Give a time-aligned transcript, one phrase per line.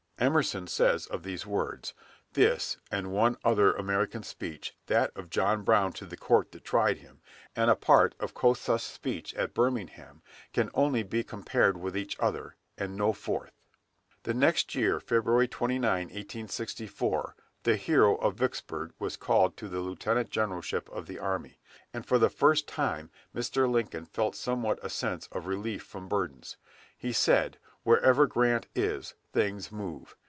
[0.23, 1.95] Emerson says of these words,
[2.33, 6.99] "This, and one other American speech, that of John Brown to the court that tried
[6.99, 7.21] him,
[7.55, 10.21] and a part of Kossuth's speech at Birmingham,
[10.53, 13.63] can only be compared with each other, and no fourth."
[14.21, 15.49] The next year, Feb.
[15.49, 21.59] 29, 1864, the Hero of Vicksburg was called to the Lieutenant Generalship of the army,
[21.95, 23.67] and for the first time Mr.
[23.67, 26.57] Lincoln felt somewhat a sense of relief from burdens.
[26.95, 30.15] He said, "Wherever Grant is, things move."